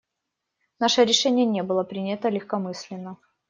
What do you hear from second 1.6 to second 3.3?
было принято легкомысленно.